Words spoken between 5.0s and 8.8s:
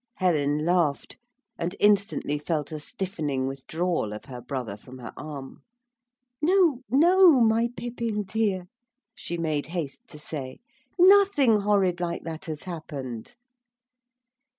arm. 'No, no, my Pippin, dear,'